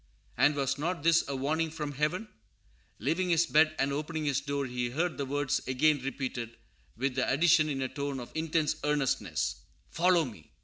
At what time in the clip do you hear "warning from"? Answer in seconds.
1.35-1.91